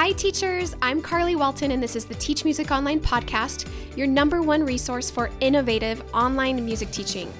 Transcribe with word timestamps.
Hi, 0.00 0.12
teachers. 0.12 0.74
I'm 0.80 1.02
Carly 1.02 1.36
Walton, 1.36 1.72
and 1.72 1.82
this 1.82 1.94
is 1.94 2.06
the 2.06 2.14
Teach 2.14 2.42
Music 2.42 2.70
Online 2.70 3.00
podcast, 3.00 3.68
your 3.98 4.06
number 4.06 4.40
one 4.40 4.64
resource 4.64 5.10
for 5.10 5.28
innovative 5.40 6.02
online 6.14 6.64
music 6.64 6.90
teaching. 6.90 7.30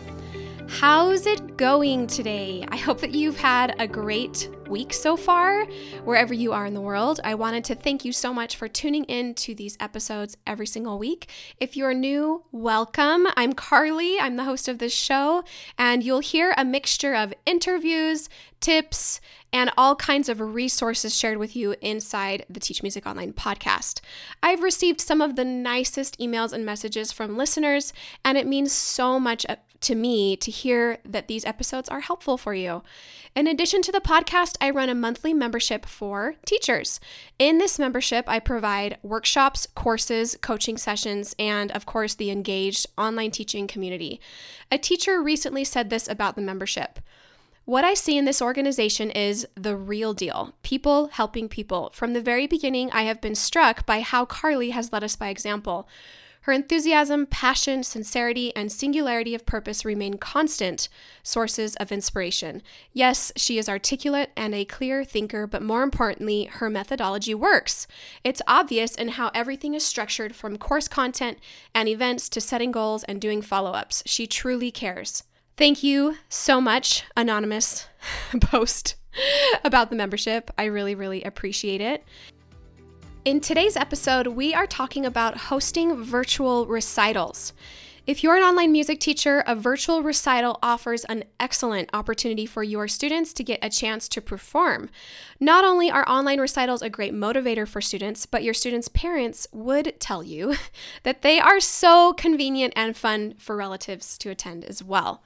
How's 0.69 1.25
it 1.25 1.57
going 1.57 2.07
today? 2.07 2.67
I 2.69 2.77
hope 2.77 3.01
that 3.01 3.13
you've 3.13 3.39
had 3.39 3.75
a 3.81 3.89
great 3.89 4.51
week 4.69 4.93
so 4.93 5.17
far, 5.17 5.65
wherever 6.05 6.35
you 6.35 6.53
are 6.53 6.67
in 6.67 6.75
the 6.75 6.83
world. 6.83 7.19
I 7.25 7.35
wanted 7.35 7.65
to 7.65 7.75
thank 7.75 8.05
you 8.05 8.13
so 8.13 8.35
much 8.35 8.57
for 8.57 8.69
tuning 8.69 9.05
in 9.05 9.35
to 9.37 9.55
these 9.55 9.79
episodes 9.81 10.37
every 10.47 10.67
single 10.67 10.99
week. 10.99 11.31
If 11.59 11.79
you're 11.79 11.95
new, 11.95 12.45
welcome. 12.53 13.27
I'm 13.37 13.55
Carly, 13.55 14.21
I'm 14.21 14.37
the 14.37 14.45
host 14.45 14.69
of 14.69 14.79
this 14.79 14.93
show, 14.93 15.45
and 15.79 16.05
you'll 16.05 16.21
hear 16.21 16.53
a 16.59 16.65
mixture 16.67 17.15
of 17.15 17.33
interviews, 17.47 18.29
tips, 18.61 19.21
and 19.53 19.71
all 19.77 19.97
kinds 19.97 20.29
of 20.29 20.41
resources 20.41 21.17
shared 21.17 21.39
with 21.39 21.57
you 21.57 21.75
inside 21.81 22.45
the 22.49 22.61
Teach 22.61 22.83
Music 22.83 23.07
Online 23.07 23.33
podcast. 23.33 24.01
I've 24.43 24.63
received 24.63 25.01
some 25.01 25.21
of 25.21 25.37
the 25.37 25.45
nicest 25.45 26.19
emails 26.19 26.53
and 26.53 26.65
messages 26.65 27.13
from 27.13 27.37
listeners, 27.37 27.93
and 28.25 28.39
it 28.39 28.47
means 28.47 28.73
so 28.73 29.19
much 29.19 29.45
uh, 29.49 29.57
to 29.81 29.95
me 29.95 30.37
to 30.37 30.51
hear 30.51 30.99
that 31.05 31.27
these 31.27 31.45
episodes 31.45 31.89
are 31.89 32.01
helpful 32.01 32.37
for 32.37 32.55
you. 32.55 32.83
In 33.35 33.47
addition 33.47 33.81
to 33.83 33.93
the 33.93 34.01
podcast, 34.01 34.57
I 34.61 34.71
run 34.71 34.89
a 34.89 34.95
monthly 34.95 35.33
membership 35.33 35.87
for 35.87 36.35
teachers. 36.45 37.01
In 37.39 37.59
this 37.59 37.79
membership, 37.79 38.25
I 38.29 38.41
provide 38.41 38.99
workshops, 39.03 39.67
courses, 39.75 40.37
coaching 40.43 40.77
sessions, 40.77 41.35
and 41.39 41.71
of 41.73 41.87
course, 41.87 42.15
the 42.15 42.31
engaged 42.31 42.87
online 42.99 43.31
teaching 43.31 43.67
community. 43.67 44.21
A 44.71 44.79
teacher 44.79 45.23
recently 45.23 45.65
said 45.65 45.91
this 45.91 46.09
about 46.09 46.37
the 46.37 46.43
membership. 46.43 46.99
What 47.65 47.85
I 47.85 47.95
see 47.95 48.17
in 48.17 48.25
this 48.25 48.43
organization 48.43 49.11
is 49.11 49.47
the 49.55 49.77
real 49.77 50.13
deal 50.15 50.55
people 50.63 51.09
helping 51.09 51.49
people. 51.49 51.91
From 51.93 52.15
the 52.15 52.23
very 52.23 52.47
beginning, 52.47 52.91
I 52.91 53.03
have 53.03 53.21
been 53.21 53.35
struck 53.35 53.87
by 53.87 54.01
how 54.01 54.25
Carly 54.25 54.71
has 54.71 54.93
led 54.93 55.05
us 55.05 55.15
by 55.15 55.29
example. 55.29 55.89
Her 56.45 56.55
enthusiasm, 56.55 57.27
passion, 57.27 57.83
sincerity, 57.83 58.57
and 58.57 58.73
singularity 58.73 59.35
of 59.35 59.45
purpose 59.45 59.85
remain 59.85 60.15
constant 60.15 60.89
sources 61.23 61.77
of 61.77 61.93
inspiration. 61.93 62.63
Yes, 62.95 63.31
she 63.37 63.59
is 63.59 63.69
articulate 63.69 64.31
and 64.39 64.55
a 64.55 64.65
clear 64.65 65.05
thinker, 65.05 65.47
but 65.47 65.63
more 65.63 65.83
importantly, 65.83 66.45
her 66.47 66.71
methodology 66.71 67.35
works. 67.35 67.87
It's 68.25 68.41
obvious 68.49 68.95
in 68.95 69.09
how 69.09 69.31
everything 69.35 69.75
is 69.75 69.85
structured 69.85 70.35
from 70.35 70.57
course 70.57 70.89
content 70.89 71.39
and 71.75 71.91
events 71.91 72.31
to 72.31 72.41
setting 72.41 72.73
goals 72.73 73.05
and 73.05 73.21
doing 73.21 73.43
follow 73.43 73.73
ups. 73.73 74.03
She 74.07 74.27
truly 74.27 74.71
cares. 74.71 75.25
Thank 75.57 75.83
you 75.83 76.17
so 76.29 76.61
much, 76.61 77.05
anonymous 77.17 77.87
post 78.41 78.97
about 79.65 79.91
the 79.91 79.97
membership. 79.97 80.51
I 80.57 80.65
really, 80.65 80.95
really 80.95 81.23
appreciate 81.23 81.81
it. 81.81 82.05
In 83.25 83.41
today's 83.41 83.77
episode, 83.77 84.29
we 84.29 84.55
are 84.55 84.67
talking 84.67 85.05
about 85.05 85.37
hosting 85.37 86.03
virtual 86.03 86.67
recitals. 86.67 87.53
If 88.11 88.25
you're 88.25 88.37
an 88.37 88.43
online 88.43 88.73
music 88.73 88.99
teacher, 88.99 89.45
a 89.47 89.55
virtual 89.55 90.03
recital 90.03 90.59
offers 90.65 91.05
an 91.05 91.23
excellent 91.39 91.91
opportunity 91.93 92.45
for 92.45 92.65
your 92.65 92.89
students 92.89 93.33
to 93.35 93.45
get 93.45 93.61
a 93.63 93.71
chance 93.71 94.09
to 94.09 94.21
perform. 94.21 94.91
Not 95.39 95.65
only 95.65 95.93
are 95.93 96.05
online 96.09 96.41
recitals 96.41 96.83
a 96.83 96.91
great 96.91 97.15
motivator 97.15 97.69
for 97.69 97.81
students, 97.81 98.27
but 98.27 98.43
your 98.43 98.53
students' 98.53 98.89
parents 98.89 99.47
would 99.53 100.01
tell 100.01 100.25
you 100.25 100.57
that 101.05 101.23
they 101.23 101.39
are 101.39 101.61
so 101.61 102.13
convenient 102.13 102.73
and 102.75 102.97
fun 102.97 103.35
for 103.39 103.55
relatives 103.55 104.19
to 104.19 104.31
attend 104.31 104.65
as 104.65 104.83
well. 104.83 105.23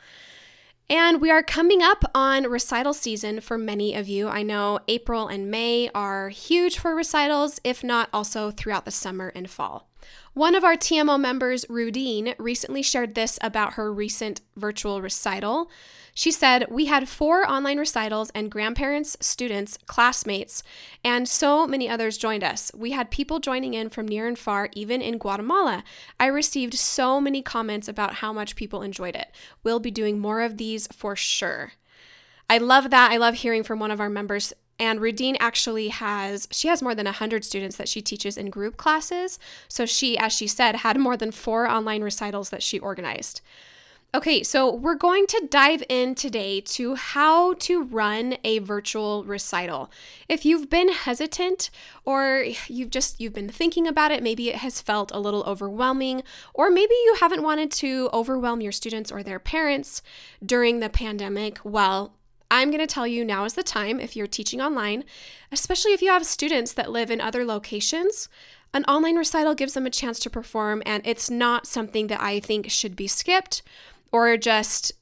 And 0.91 1.23
we 1.23 1.31
are 1.31 1.43
coming 1.43 1.83
up 1.83 2.05
on 2.15 2.51
recital 2.51 2.93
season 2.93 3.41
for 3.41 3.57
many 3.57 3.95
of 3.95 4.09
you. 4.09 4.29
I 4.29 4.43
know 4.43 4.81
April 4.89 5.29
and 5.29 5.51
May 5.51 5.89
are 5.95 6.29
huge 6.29 6.79
for 6.79 6.95
recitals, 6.95 7.59
if 7.65 7.83
not 7.83 8.11
also 8.13 8.51
throughout 8.51 8.85
the 8.85 8.91
summer 8.91 9.33
and 9.35 9.49
fall. 9.49 9.89
One 10.35 10.55
of 10.55 10.65
our 10.65 10.75
TMO 10.75 11.19
members, 11.21 11.65
Rudine, 11.67 12.35
recently 12.39 12.83
shared 12.83 13.15
this 13.15 13.39
about 13.41 13.75
her 13.75 13.93
recent 13.93 14.41
virtual 14.57 15.01
recital. 15.01 15.71
She 16.13 16.31
said, 16.31 16.67
We 16.71 16.87
had 16.87 17.09
four 17.09 17.49
online 17.49 17.79
recitals, 17.79 18.31
and 18.35 18.51
grandparents, 18.51 19.17
students, 19.21 19.79
classmates, 19.87 20.63
and 21.05 21.29
so 21.29 21.67
many 21.67 21.89
others 21.89 22.19
joined 22.19 22.45
us. 22.45 22.71
We 22.75 22.93
had 22.93 23.11
people 23.11 23.41
joining 23.41 23.75
in 23.75 23.91
from 23.91 24.07
near 24.09 24.27
and 24.27 24.39
far, 24.39 24.69
even 24.73 25.01
in 25.03 25.19
Guatemala. 25.19 25.85
I 26.19 26.27
received 26.27 26.75
so 26.75 27.21
many 27.21 27.43
comments 27.43 27.89
about 27.89 28.15
how 28.15 28.33
much 28.33 28.57
people 28.57 28.83
enjoyed 28.83 29.17
it. 29.17 29.33
We'll 29.63 29.81
be 29.81 29.91
doing 29.91 30.19
more 30.19 30.41
of 30.41 30.57
these 30.57 30.87
for 30.89 31.17
sure. 31.17 31.73
I 32.49 32.59
love 32.59 32.91
that. 32.91 33.11
I 33.11 33.17
love 33.17 33.35
hearing 33.37 33.63
from 33.63 33.79
one 33.79 33.91
of 33.91 34.01
our 34.01 34.11
members 34.11 34.53
and 34.79 35.01
Rudine 35.01 35.37
actually 35.41 35.89
has 35.89 36.49
she 36.51 36.69
has 36.69 36.83
more 36.83 36.95
than 36.95 37.07
100 37.07 37.45
students 37.45 37.77
that 37.77 37.89
she 37.89 38.03
teaches 38.03 38.37
in 38.37 38.51
group 38.51 38.77
classes. 38.77 39.39
So 39.69 39.87
she 39.87 40.19
as 40.19 40.33
she 40.33 40.47
said 40.47 40.77
had 40.77 40.99
more 40.99 41.17
than 41.17 41.31
4 41.31 41.69
online 41.69 42.03
recitals 42.03 42.51
that 42.51 42.63
she 42.63 42.79
organized. 42.79 43.41
Okay, 44.15 44.45
so 44.45 44.73
we're 44.73 44.95
going 44.95 45.27
to 45.27 45.49
dive 45.51 45.83
in 45.89 46.15
today 46.15 46.61
to 46.61 46.95
how 46.95 47.55
to 47.55 47.83
run 47.83 48.37
a 48.45 48.61
virtual 48.61 49.25
recital. 49.25 49.91
If 50.29 50.45
you've 50.45 50.71
been 50.71 50.89
hesitant 50.91 51.69
or 52.05 52.47
you've 52.69 52.91
just 52.91 53.21
you've 53.21 53.33
been 53.33 53.49
thinking 53.49 53.89
about 53.89 54.13
it, 54.13 54.23
maybe 54.23 54.51
it 54.51 54.57
has 54.57 54.81
felt 54.81 55.11
a 55.13 55.19
little 55.19 55.43
overwhelming 55.43 56.23
or 56.53 56.71
maybe 56.71 56.95
you 56.95 57.17
haven't 57.19 57.43
wanted 57.43 57.73
to 57.73 58.09
overwhelm 58.13 58.61
your 58.61 58.71
students 58.71 59.11
or 59.11 59.25
their 59.25 59.41
parents 59.41 60.01
during 60.47 60.79
the 60.79 60.89
pandemic, 60.89 61.59
well, 61.65 62.15
I'm 62.51 62.71
going 62.71 62.81
to 62.81 62.87
tell 62.87 63.07
you 63.07 63.25
now 63.25 63.45
is 63.45 63.55
the 63.55 63.63
time 63.63 64.01
if 64.01 64.15
you're 64.15 64.27
teaching 64.27 64.61
online, 64.61 65.05
especially 65.51 65.93
if 65.93 66.03
you 66.03 66.11
have 66.11 66.27
students 66.27 66.73
that 66.75 66.93
live 66.93 67.11
in 67.11 67.21
other 67.21 67.45
locations. 67.45 68.29
An 68.73 68.85
online 68.85 69.17
recital 69.17 69.55
gives 69.55 69.75
them 69.75 69.87
a 69.87 69.91
chance 69.91 70.19
to 70.21 70.31
perform, 70.31 70.83
and 70.85 71.03
it's 71.07 71.31
not 71.31 71.67
something 71.67 72.09
that 72.09 72.21
I 72.21 72.41
think 72.41 72.71
should 72.71 72.97
be 72.97 73.07
skipped 73.07 73.63
or 74.13 74.37
just 74.37 74.93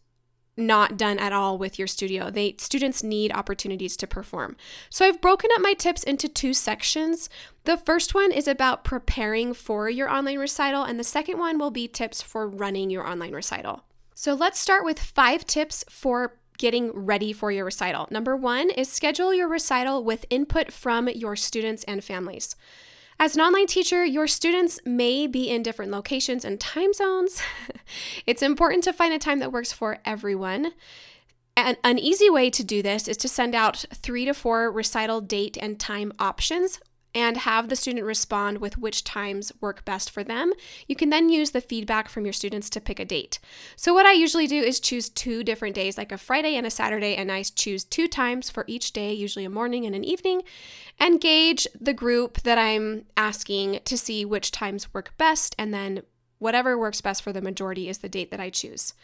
not 0.57 0.97
done 0.97 1.19
at 1.19 1.33
all 1.33 1.57
with 1.57 1.79
your 1.79 1.89
studio. 1.89 2.31
They 2.31 2.57
students 2.59 3.03
need 3.03 3.33
opportunities 3.33 3.97
to 3.99 4.07
perform. 4.07 4.57
So 4.91 5.07
I've 5.07 5.21
broken 5.21 5.51
up 5.55 5.63
my 5.63 5.73
tips 5.73 6.03
into 6.03 6.29
two 6.29 6.53
sections. 6.53 7.31
The 7.65 7.79
first 7.79 8.15
one 8.15 8.33
is 8.33 8.47
about 8.47 8.85
preparing 8.85 9.55
for 9.55 9.89
your 9.89 10.11
online 10.11 10.39
recital 10.39 10.83
and 10.83 11.01
the 11.01 11.05
second 11.05 11.39
one 11.39 11.59
will 11.59 11.71
be 11.71 11.89
tips 11.89 12.21
for 12.21 12.47
running 12.47 12.91
your 12.91 13.07
online 13.07 13.33
recital. 13.33 13.85
So 14.15 14.35
let's 14.35 14.61
start 14.61 14.85
with 14.85 14.99
5 14.99 15.47
tips 15.47 15.85
for 15.89 16.39
getting 16.63 16.93
ready 16.93 17.33
for 17.33 17.51
your 17.51 17.65
recital. 17.65 18.07
Number 18.13 18.37
one 18.37 18.71
is 18.71 18.89
schedule 18.89 19.35
your 19.35 19.49
recital 19.49 20.05
with 20.05 20.25
input 20.31 20.71
from 20.71 21.09
your 21.09 21.35
students 21.35 21.83
and 21.89 22.05
families. 22.05 22.55
As 23.19 23.35
an 23.35 23.43
online 23.43 23.67
teacher, 23.67 24.05
your 24.05 24.29
students 24.29 24.79
may 24.85 25.27
be 25.27 25.51
in 25.51 25.65
different 25.65 25.91
locations 25.91 26.45
and 26.45 26.61
time 26.61 26.93
zones. 26.93 27.43
it's 28.27 28.43
important 28.43 28.85
to 28.85 28.93
find 28.93 29.13
a 29.13 29.19
time 29.19 29.41
that 29.41 29.51
works 29.51 29.73
for 29.73 29.99
everyone. 30.05 30.71
And 31.57 31.77
an 31.83 31.99
easy 31.99 32.31
way 32.31 32.49
to 32.51 32.63
do 32.63 32.81
this 32.81 33.09
is 33.09 33.17
to 33.19 33.29
send 33.29 33.57
out 33.57 33.85
three 33.93 34.25
to 34.25 34.33
four 34.33 34.71
recital 34.71 35.21
date 35.21 35.59
and 35.61 35.81
time 35.81 36.13
options 36.21 36.79
and 37.15 37.37
have 37.39 37.69
the 37.69 37.77
student 37.77 38.05
respond 38.05 38.59
with 38.59 38.79
which 38.79 39.05
times 39.05 39.53
work 39.61 39.85
best 39.85 40.11
for 40.11 40.25
them. 40.25 40.53
You 40.87 40.97
can 40.97 41.11
then 41.11 41.29
use 41.29 41.51
the 41.51 41.61
feedback 41.61 42.09
from 42.09 42.25
your 42.25 42.33
students 42.33 42.71
to 42.71 42.81
pick 42.81 42.99
a 42.99 43.05
date. 43.05 43.39
So, 43.77 43.93
what 43.93 44.07
I 44.07 44.13
usually 44.13 44.47
do 44.47 44.61
is 44.61 44.81
choose 44.81 45.09
two 45.09 45.45
different 45.45 45.75
days, 45.75 45.99
like 45.99 46.13
a 46.13 46.19
Friday 46.19 46.57
and 46.57 46.67
a 46.67 46.71
Saturday, 46.71 47.17
and 47.17 47.31
I 47.31 47.43
choose 47.43 47.85
two 47.85 48.09
times 48.09 48.51
for 48.51 48.65
each 48.67 48.93
day, 48.93 49.13
usually 49.13 49.45
a 49.45 49.51
morning 49.51 49.85
and 49.87 49.95
an 49.95 50.05
evening, 50.05 50.43
and 50.99 51.21
gauge 51.21 51.67
the 51.79 51.95
group 51.95 52.43
that 52.43 52.59
I'm 52.59 53.07
asking 53.17 53.81
to 53.85 53.99
see 53.99 54.25
which 54.25 54.51
times 54.51 54.93
work 54.95 55.15
best, 55.19 55.55
and 55.59 55.73
then 55.73 56.03
whatever 56.39 56.79
works 56.79 57.01
best 57.01 57.23
for 57.23 57.33
the 57.33 57.41
majority 57.41 57.89
is 57.89 57.99
the 57.99 58.09
date 58.09 58.31
that 58.31 58.41
I 58.41 58.51
choose. 58.51 58.95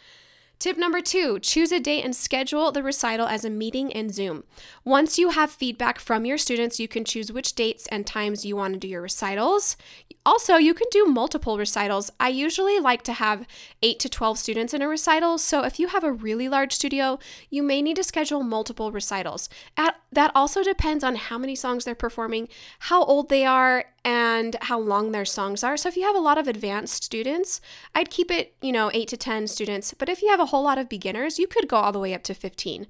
Tip 0.59 0.77
number 0.77 0.99
two 0.99 1.39
choose 1.39 1.71
a 1.71 1.79
date 1.79 2.03
and 2.03 2.13
schedule 2.13 2.69
the 2.73 2.83
recital 2.83 3.27
as 3.27 3.45
a 3.45 3.49
meeting 3.49 3.91
in 3.91 4.09
Zoom. 4.09 4.43
Once 4.83 5.17
you 5.17 5.29
have 5.29 5.49
feedback 5.49 5.99
from 5.99 6.25
your 6.25 6.37
students, 6.37 6.81
you 6.81 6.87
can 6.89 7.05
choose 7.05 7.31
which 7.31 7.55
dates 7.55 7.87
and 7.87 8.05
times 8.05 8.43
you 8.43 8.57
want 8.57 8.73
to 8.73 8.79
do 8.79 8.89
your 8.89 9.01
recitals. 9.01 9.77
Also, 10.25 10.57
you 10.57 10.73
can 10.73 10.87
do 10.91 11.05
multiple 11.05 11.57
recitals. 11.57 12.11
I 12.19 12.27
usually 12.27 12.77
like 12.77 13.03
to 13.03 13.13
have 13.13 13.47
8 13.81 13.99
to 13.99 14.09
12 14.09 14.37
students 14.37 14.73
in 14.73 14.81
a 14.81 14.89
recital, 14.89 15.37
so 15.37 15.63
if 15.63 15.79
you 15.79 15.87
have 15.87 16.03
a 16.03 16.11
really 16.11 16.49
large 16.49 16.73
studio, 16.73 17.19
you 17.49 17.63
may 17.63 17.81
need 17.81 17.95
to 17.95 18.03
schedule 18.03 18.43
multiple 18.43 18.91
recitals. 18.91 19.47
At, 19.77 19.95
that 20.11 20.31
also 20.35 20.61
depends 20.61 21.05
on 21.05 21.15
how 21.15 21.37
many 21.37 21.55
songs 21.55 21.85
they're 21.85 21.95
performing, 21.95 22.49
how 22.79 23.05
old 23.05 23.29
they 23.29 23.45
are, 23.45 23.85
and 24.05 24.55
how 24.61 24.79
long 24.79 25.11
their 25.11 25.25
songs 25.25 25.63
are. 25.63 25.77
So 25.77 25.89
if 25.89 25.97
you 25.97 26.03
have 26.03 26.15
a 26.15 26.19
lot 26.19 26.37
of 26.37 26.47
advanced 26.47 27.03
students, 27.03 27.59
I'd 27.93 28.09
keep 28.09 28.31
it, 28.31 28.55
you 28.61 28.71
know, 28.71 28.89
8 28.93 29.07
to 29.09 29.17
10 29.17 29.47
students. 29.47 29.93
But 29.93 30.09
if 30.09 30.21
you 30.21 30.29
have 30.29 30.39
a 30.39 30.47
whole 30.49 30.63
lot 30.63 30.77
of 30.77 30.89
beginners, 30.89 31.39
you 31.39 31.47
could 31.47 31.67
go 31.67 31.77
all 31.77 31.91
the 31.91 31.99
way 31.99 32.13
up 32.13 32.23
to 32.23 32.33
15. 32.33 32.85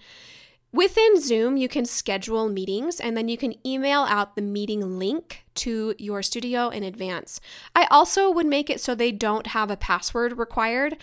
Within 0.71 1.19
Zoom, 1.19 1.57
you 1.57 1.67
can 1.67 1.85
schedule 1.85 2.47
meetings 2.47 2.99
and 2.99 3.17
then 3.17 3.27
you 3.27 3.37
can 3.37 3.55
email 3.65 4.01
out 4.01 4.35
the 4.35 4.41
meeting 4.41 4.99
link 4.99 5.43
to 5.55 5.95
your 5.97 6.21
studio 6.21 6.69
in 6.69 6.83
advance. 6.83 7.41
I 7.75 7.87
also 7.89 8.29
would 8.29 8.45
make 8.45 8.69
it 8.69 8.79
so 8.79 8.93
they 8.93 9.11
don't 9.11 9.47
have 9.47 9.71
a 9.71 9.77
password 9.77 10.37
required. 10.37 10.97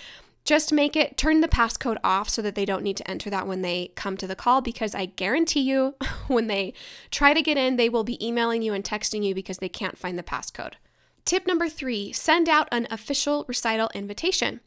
just 0.44 0.73
make 0.73 0.94
it 0.94 1.17
turn 1.17 1.41
the 1.41 1.49
passcode 1.49 1.99
off 2.05 2.29
so 2.29 2.41
that 2.41 2.55
they 2.55 2.64
don't 2.64 2.85
need 2.85 2.97
to 2.97 3.11
enter 3.11 3.29
that 3.29 3.49
when 3.49 3.62
they 3.62 3.91
come 3.97 4.17
to 4.17 4.29
the 4.29 4.37
call 4.37 4.61
because 4.61 4.94
I 4.94 5.06
guarantee 5.06 5.62
you 5.62 5.97
when 6.29 6.47
they 6.47 6.73
try 7.11 7.35
to 7.35 7.43
get 7.43 7.59
in, 7.59 7.75
they 7.75 7.88
will 7.88 8.05
be 8.05 8.25
emailing 8.25 8.62
you 8.62 8.73
and 8.73 8.85
texting 8.85 9.25
you 9.25 9.35
because 9.35 9.59
they 9.59 9.69
can't 9.69 9.99
find 9.99 10.17
the 10.17 10.23
passcode. 10.23 10.75
Tip 11.26 11.44
number 11.44 11.69
three 11.69 12.12
send 12.12 12.49
out 12.49 12.69
an 12.70 12.87
official 12.88 13.44
recital 13.49 13.90
invitation. 13.94 14.61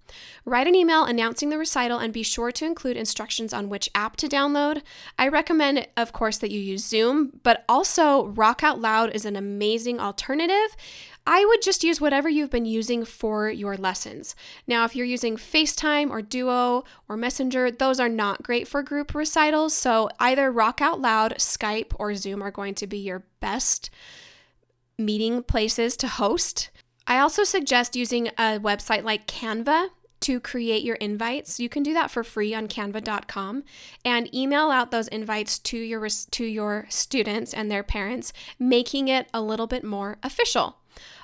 Write 0.43 0.67
an 0.67 0.75
email 0.75 1.05
announcing 1.05 1.49
the 1.49 1.57
recital 1.57 1.99
and 1.99 2.11
be 2.11 2.21
sure 2.21 2.51
to 2.51 2.65
include 2.65 2.97
instructions 2.97 3.53
on 3.53 3.69
which 3.69 3.89
app 3.95 4.17
to 4.17 4.27
download. 4.27 4.81
I 5.17 5.29
recommend, 5.29 5.87
of 5.95 6.11
course, 6.11 6.37
that 6.39 6.51
you 6.51 6.59
use 6.59 6.85
Zoom, 6.85 7.39
but 7.43 7.63
also 7.69 8.25
Rock 8.27 8.61
Out 8.61 8.81
Loud 8.81 9.11
is 9.15 9.23
an 9.23 9.37
amazing 9.37 10.01
alternative. 10.01 10.75
I 11.25 11.45
would 11.45 11.61
just 11.61 11.81
use 11.81 12.01
whatever 12.01 12.27
you've 12.27 12.49
been 12.49 12.65
using 12.65 13.05
for 13.05 13.49
your 13.49 13.77
lessons. 13.77 14.35
Now, 14.67 14.83
if 14.83 14.97
you're 14.97 15.05
using 15.05 15.37
FaceTime 15.37 16.09
or 16.09 16.21
Duo 16.21 16.83
or 17.07 17.15
Messenger, 17.15 17.71
those 17.71 18.01
are 18.01 18.09
not 18.09 18.43
great 18.43 18.67
for 18.67 18.83
group 18.83 19.15
recitals. 19.15 19.73
So 19.73 20.09
either 20.19 20.51
Rock 20.51 20.81
Out 20.81 20.99
Loud, 20.99 21.35
Skype, 21.35 21.93
or 21.97 22.15
Zoom 22.15 22.41
are 22.41 22.51
going 22.51 22.75
to 22.75 22.87
be 22.87 22.97
your 22.97 23.23
best 23.39 23.89
meeting 24.99 25.41
places 25.41 25.97
to 25.97 26.07
host. 26.07 26.69
I 27.07 27.19
also 27.19 27.43
suggest 27.43 27.95
using 27.95 28.27
a 28.27 28.59
website 28.59 29.03
like 29.03 29.25
Canva 29.25 29.89
to 30.21 30.39
create 30.39 30.83
your 30.83 30.97
invites. 30.97 31.59
You 31.59 31.69
can 31.69 31.81
do 31.81 31.93
that 31.93 32.11
for 32.11 32.23
free 32.23 32.53
on 32.53 32.67
canva.com 32.67 33.63
and 34.03 34.35
email 34.35 34.69
out 34.69 34.91
those 34.91 35.07
invites 35.07 35.57
to 35.59 35.77
your 35.77 36.07
to 36.07 36.45
your 36.45 36.85
students 36.89 37.53
and 37.53 37.71
their 37.71 37.83
parents, 37.83 38.33
making 38.59 39.07
it 39.07 39.27
a 39.33 39.41
little 39.41 39.67
bit 39.67 39.83
more 39.83 40.17
official. 40.21 40.77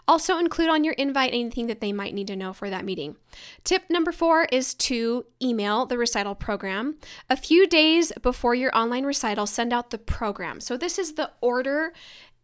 Also, 0.07 0.37
include 0.37 0.69
on 0.69 0.83
your 0.83 0.93
invite 0.93 1.33
anything 1.33 1.65
that 1.65 1.81
they 1.81 1.91
might 1.91 2.13
need 2.13 2.27
to 2.27 2.35
know 2.35 2.53
for 2.53 2.69
that 2.69 2.85
meeting. 2.85 3.15
Tip 3.63 3.89
number 3.89 4.11
four 4.11 4.45
is 4.51 4.75
to 4.75 5.25
email 5.41 5.87
the 5.87 5.97
recital 5.97 6.35
program. 6.35 6.95
A 7.27 7.35
few 7.35 7.65
days 7.65 8.11
before 8.21 8.53
your 8.53 8.75
online 8.77 9.03
recital, 9.03 9.47
send 9.47 9.73
out 9.73 9.89
the 9.89 9.97
program. 9.97 10.59
So, 10.59 10.77
this 10.77 10.99
is 10.99 11.13
the 11.13 11.31
order 11.41 11.91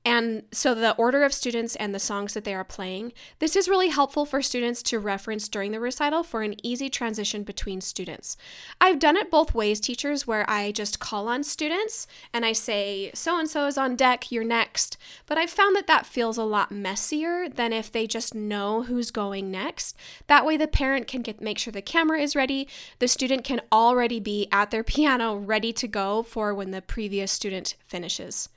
and 0.03 0.43
so 0.51 0.73
the 0.73 0.95
order 0.95 1.23
of 1.23 1.33
students 1.33 1.75
and 1.75 1.93
the 1.93 1.99
songs 1.99 2.33
that 2.33 2.43
they 2.43 2.55
are 2.55 2.63
playing. 2.63 3.13
This 3.39 3.55
is 3.55 3.69
really 3.69 3.89
helpful 3.89 4.25
for 4.25 4.41
students 4.41 4.81
to 4.83 4.99
reference 4.99 5.47
during 5.47 5.71
the 5.71 5.79
recital 5.79 6.23
for 6.23 6.41
an 6.41 6.55
easy 6.65 6.89
transition 6.89 7.43
between 7.43 7.81
students. 7.81 8.35
I've 8.79 8.97
done 8.97 9.15
it 9.15 9.29
both 9.29 9.53
ways, 9.53 9.79
teachers, 9.79 10.25
where 10.25 10.49
I 10.49 10.71
just 10.71 10.99
call 10.99 11.27
on 11.27 11.43
students 11.43 12.07
and 12.33 12.45
I 12.45 12.53
say, 12.53 13.11
so 13.13 13.37
and 13.39 13.47
so 13.47 13.67
is 13.67 13.77
on 13.77 13.95
deck, 13.95 14.31
you're 14.31 14.43
next. 14.43 14.97
But 15.27 15.37
I've 15.37 15.51
found 15.51 15.75
that 15.75 15.87
that 15.87 16.07
feels 16.07 16.37
a 16.37 16.43
lot 16.43 16.71
messier 16.71 17.47
than 17.47 17.71
if 17.71 17.91
they 17.91 18.07
just 18.07 18.33
know 18.33 18.83
who's 18.83 19.11
going 19.11 19.51
next. 19.51 19.95
That 20.27 20.45
way, 20.45 20.57
the 20.57 20.67
parent 20.67 21.07
can 21.07 21.21
get 21.21 21.41
make 21.41 21.59
sure 21.59 21.71
the 21.71 21.81
camera 21.81 22.19
is 22.19 22.35
ready. 22.35 22.67
The 22.99 23.07
student 23.07 23.43
can 23.43 23.61
already 23.71 24.19
be 24.19 24.47
at 24.51 24.71
their 24.71 24.83
piano 24.91 25.35
ready 25.35 25.71
to 25.73 25.87
go 25.87 26.23
for 26.23 26.55
when 26.55 26.71
the 26.71 26.81
previous 26.81 27.31
student 27.31 27.75
finishes. 27.85 28.49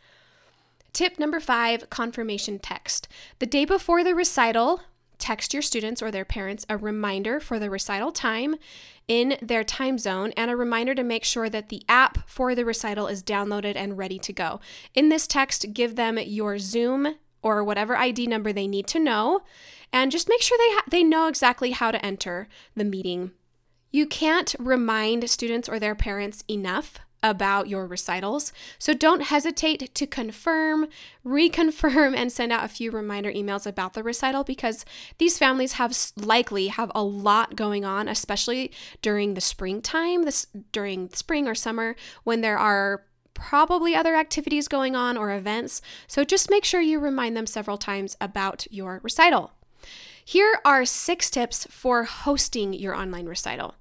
Tip 0.94 1.18
number 1.18 1.40
five 1.40 1.90
confirmation 1.90 2.60
text. 2.60 3.08
The 3.40 3.46
day 3.46 3.64
before 3.64 4.04
the 4.04 4.14
recital, 4.14 4.80
text 5.18 5.52
your 5.52 5.60
students 5.60 6.00
or 6.00 6.12
their 6.12 6.24
parents 6.24 6.64
a 6.68 6.76
reminder 6.76 7.40
for 7.40 7.58
the 7.58 7.68
recital 7.68 8.12
time 8.12 8.54
in 9.08 9.36
their 9.42 9.64
time 9.64 9.98
zone 9.98 10.32
and 10.36 10.52
a 10.52 10.56
reminder 10.56 10.94
to 10.94 11.02
make 11.02 11.24
sure 11.24 11.50
that 11.50 11.68
the 11.68 11.82
app 11.88 12.28
for 12.28 12.54
the 12.54 12.64
recital 12.64 13.08
is 13.08 13.24
downloaded 13.24 13.74
and 13.74 13.98
ready 13.98 14.20
to 14.20 14.32
go. 14.32 14.60
In 14.94 15.08
this 15.08 15.26
text, 15.26 15.74
give 15.74 15.96
them 15.96 16.16
your 16.16 16.60
Zoom 16.60 17.16
or 17.42 17.64
whatever 17.64 17.96
ID 17.96 18.28
number 18.28 18.52
they 18.52 18.68
need 18.68 18.86
to 18.86 19.00
know 19.00 19.40
and 19.92 20.12
just 20.12 20.28
make 20.28 20.42
sure 20.42 20.56
they 20.56 20.74
ha- 20.74 20.84
they 20.88 21.02
know 21.02 21.26
exactly 21.26 21.72
how 21.72 21.90
to 21.90 22.06
enter 22.06 22.46
the 22.76 22.84
meeting. 22.84 23.32
You 23.90 24.06
can't 24.06 24.54
remind 24.60 25.28
students 25.28 25.68
or 25.68 25.80
their 25.80 25.96
parents 25.96 26.44
enough 26.48 27.00
about 27.24 27.68
your 27.68 27.86
recitals. 27.86 28.52
So 28.78 28.92
don't 28.92 29.22
hesitate 29.22 29.94
to 29.94 30.06
confirm, 30.06 30.86
reconfirm, 31.26 32.14
and 32.14 32.30
send 32.30 32.52
out 32.52 32.64
a 32.64 32.68
few 32.68 32.90
reminder 32.90 33.32
emails 33.32 33.66
about 33.66 33.94
the 33.94 34.02
recital 34.02 34.44
because 34.44 34.84
these 35.16 35.38
families 35.38 35.72
have 35.72 35.96
likely 36.16 36.68
have 36.68 36.92
a 36.94 37.02
lot 37.02 37.56
going 37.56 37.84
on, 37.84 38.08
especially 38.08 38.70
during 39.00 39.32
the 39.34 39.40
springtime, 39.40 40.24
this 40.24 40.46
during 40.70 41.08
spring 41.10 41.48
or 41.48 41.54
summer 41.54 41.96
when 42.24 42.42
there 42.42 42.58
are 42.58 43.04
probably 43.32 43.96
other 43.96 44.14
activities 44.14 44.68
going 44.68 44.94
on 44.94 45.16
or 45.16 45.34
events. 45.34 45.80
So 46.06 46.24
just 46.24 46.50
make 46.50 46.64
sure 46.64 46.82
you 46.82 47.00
remind 47.00 47.36
them 47.36 47.46
several 47.46 47.78
times 47.78 48.16
about 48.20 48.66
your 48.70 49.00
recital. 49.02 49.52
Here 50.24 50.60
are 50.64 50.84
six 50.84 51.30
tips 51.30 51.66
for 51.70 52.04
hosting 52.04 52.74
your 52.74 52.94
online 52.94 53.26
recital. 53.26 53.74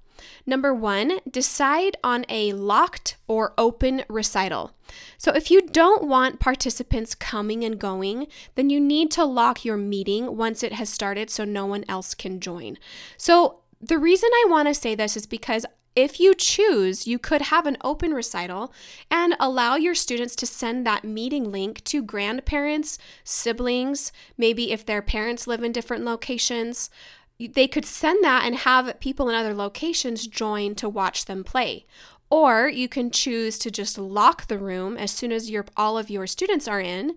Number 0.46 0.74
one, 0.74 1.20
decide 1.30 1.96
on 2.02 2.24
a 2.28 2.52
locked 2.52 3.16
or 3.26 3.54
open 3.58 4.04
recital. 4.08 4.72
So, 5.18 5.32
if 5.32 5.50
you 5.50 5.62
don't 5.62 6.06
want 6.06 6.40
participants 6.40 7.14
coming 7.14 7.64
and 7.64 7.78
going, 7.78 8.26
then 8.54 8.70
you 8.70 8.80
need 8.80 9.10
to 9.12 9.24
lock 9.24 9.64
your 9.64 9.76
meeting 9.76 10.36
once 10.36 10.62
it 10.62 10.72
has 10.74 10.88
started 10.88 11.30
so 11.30 11.44
no 11.44 11.66
one 11.66 11.84
else 11.88 12.14
can 12.14 12.40
join. 12.40 12.78
So, 13.16 13.60
the 13.80 13.98
reason 13.98 14.30
I 14.32 14.46
want 14.48 14.68
to 14.68 14.74
say 14.74 14.94
this 14.94 15.16
is 15.16 15.26
because 15.26 15.66
if 15.96 16.18
you 16.18 16.34
choose, 16.34 17.06
you 17.06 17.18
could 17.18 17.42
have 17.42 17.66
an 17.66 17.76
open 17.82 18.12
recital 18.12 18.72
and 19.10 19.36
allow 19.38 19.76
your 19.76 19.94
students 19.94 20.34
to 20.36 20.46
send 20.46 20.84
that 20.86 21.04
meeting 21.04 21.52
link 21.52 21.84
to 21.84 22.02
grandparents, 22.02 22.98
siblings, 23.22 24.10
maybe 24.36 24.72
if 24.72 24.84
their 24.84 25.02
parents 25.02 25.46
live 25.46 25.62
in 25.62 25.70
different 25.70 26.04
locations, 26.04 26.90
they 27.38 27.66
could 27.66 27.84
send 27.84 28.22
that 28.24 28.44
and 28.44 28.56
have 28.56 29.00
people 29.00 29.28
in 29.28 29.34
other 29.34 29.54
locations 29.54 30.26
join 30.26 30.74
to 30.76 30.88
watch 30.88 31.24
them 31.24 31.44
play. 31.44 31.86
Or 32.30 32.68
you 32.68 32.88
can 32.88 33.10
choose 33.10 33.58
to 33.60 33.70
just 33.70 33.98
lock 33.98 34.46
the 34.46 34.58
room 34.58 34.96
as 34.96 35.10
soon 35.10 35.32
as 35.32 35.50
your 35.50 35.64
all 35.76 35.98
of 35.98 36.10
your 36.10 36.26
students 36.26 36.66
are 36.66 36.80
in 36.80 37.14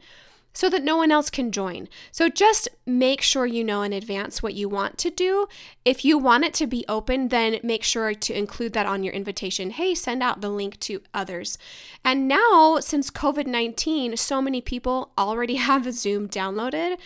so 0.58 0.70
that 0.70 0.84
no 0.84 0.98
one 0.98 1.12
else 1.12 1.30
can 1.30 1.52
join. 1.52 1.88
So 2.12 2.30
just 2.30 2.68
make 2.84 3.22
sure 3.22 3.46
you 3.46 3.64
know 3.64 3.84
in 3.84 3.94
advance 3.94 4.42
what 4.42 4.56
you 4.56 4.68
want 4.68 4.98
to 4.98 5.12
do. 5.12 5.48
If 5.86 6.04
you 6.04 6.18
want 6.18 6.46
it 6.46 6.54
to 6.56 6.66
be 6.66 6.84
open, 6.90 7.28
then 7.28 7.60
make 7.62 7.84
sure 7.84 8.16
to 8.16 8.36
include 8.36 8.74
that 8.74 8.88
on 8.88 9.04
your 9.04 9.14
invitation. 9.14 9.70
Hey, 9.70 9.94
send 9.94 10.24
out 10.24 10.42
the 10.42 10.50
link 10.50 10.80
to 10.80 11.04
others. 11.14 11.60
And 12.04 12.28
now, 12.28 12.80
since 12.80 13.12
COVID 13.12 13.46
19, 13.46 14.18
so 14.18 14.42
many 14.42 14.60
people 14.60 15.12
already 15.16 15.56
have 15.68 15.94
Zoom 15.94 16.28
downloaded. 16.28 16.98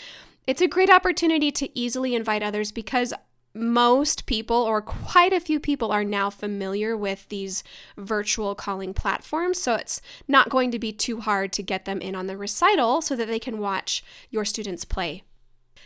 It's 0.48 0.62
a 0.62 0.68
great 0.68 0.90
opportunity 0.90 1.52
to 1.52 1.80
easily 1.80 2.16
invite 2.16 2.42
others 2.42 2.72
because 2.72 3.14
most 3.54 4.26
people, 4.26 4.56
or 4.56 4.82
quite 4.82 5.34
a 5.34 5.40
few 5.40 5.60
people, 5.60 5.92
are 5.92 6.04
now 6.04 6.30
familiar 6.30 6.98
with 6.98 7.28
these 7.30 7.64
virtual 7.96 8.56
calling 8.56 8.94
platforms. 8.94 9.62
So 9.62 9.76
it's 9.76 10.02
not 10.28 10.50
going 10.50 10.72
to 10.72 10.80
be 10.80 10.92
too 10.92 11.20
hard 11.20 11.52
to 11.54 11.64
get 11.64 11.86
them 11.86 12.00
in 12.00 12.16
on 12.16 12.28
the 12.28 12.38
recital 12.38 13.02
so 13.02 13.16
that 13.16 13.28
they 13.28 13.40
can 13.40 13.60
watch 13.60 14.04
your 14.30 14.46
students 14.46 14.84
play. 14.84 15.24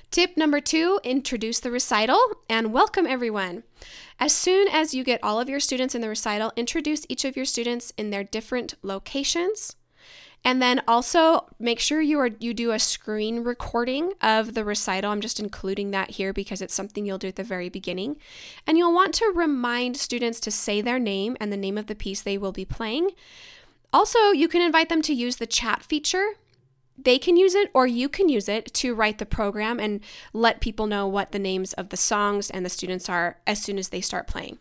Tip 0.10 0.38
number 0.38 0.62
two 0.62 1.00
introduce 1.04 1.60
the 1.60 1.72
recital 1.72 2.20
and 2.50 2.72
welcome 2.72 3.08
everyone. 3.08 3.64
As 4.20 4.32
soon 4.32 4.70
as 4.70 4.94
you 4.94 5.04
get 5.04 5.22
all 5.22 5.40
of 5.40 5.50
your 5.50 5.60
students 5.60 5.96
in 5.96 6.02
the 6.02 6.08
recital, 6.08 6.54
introduce 6.56 7.06
each 7.10 7.26
of 7.26 7.36
your 7.36 7.46
students 7.46 7.92
in 7.98 8.12
their 8.12 8.24
different 8.24 8.76
locations 8.84 9.76
and 10.46 10.62
then 10.62 10.84
also 10.88 11.48
make 11.58 11.80
sure 11.80 12.00
you 12.00 12.20
are 12.20 12.30
you 12.40 12.54
do 12.54 12.72
a 12.72 12.78
screen 12.78 13.44
recording 13.44 14.14
of 14.22 14.54
the 14.54 14.64
recital. 14.64 15.12
I'm 15.12 15.20
just 15.20 15.40
including 15.40 15.90
that 15.92 16.12
here 16.12 16.32
because 16.32 16.62
it's 16.62 16.75
something 16.75 17.04
you'll 17.04 17.18
do 17.18 17.30
at 17.30 17.36
the 17.36 17.44
very 17.44 17.68
beginning. 17.68 18.18
And 18.68 18.78
you'll 18.78 18.94
want 18.94 19.16
to 19.16 19.34
remind 19.36 19.98
students 19.98 20.40
to 20.42 20.52
say 20.52 20.82
their 20.82 21.00
name 21.00 21.36
and 21.42 21.52
the 21.52 21.58
name 21.58 21.80
of 21.80 21.88
the 21.88 21.96
piece 21.96 22.22
they 22.22 22.38
will 22.38 22.52
be 22.52 22.64
playing. 22.64 23.10
Also, 23.92 24.30
you 24.32 24.48
can 24.48 24.62
invite 24.62 24.90
them 24.90 25.02
to 25.02 25.14
use 25.14 25.38
the 25.38 25.48
chat 25.48 25.82
feature. 25.82 26.34
They 26.98 27.18
can 27.18 27.38
use 27.38 27.56
it 27.56 27.72
or 27.74 27.88
you 27.88 28.08
can 28.08 28.30
use 28.30 28.48
it 28.48 28.72
to 28.75 28.94
write 28.94 29.18
the 29.18 29.25
program 29.25 29.80
and 29.80 30.00
let 30.32 30.62
people 30.62 30.86
know 30.86 31.08
what 31.08 31.32
the 31.32 31.40
names 31.40 31.74
of 31.74 31.90
the 31.90 31.98
songs 31.98 32.52
and 32.52 32.64
the 32.64 32.70
students 32.70 33.10
are 33.10 33.40
as 33.48 33.62
soon 33.62 33.80
as 33.80 33.90
they 33.90 34.00
start 34.00 34.28
playing. 34.28 34.60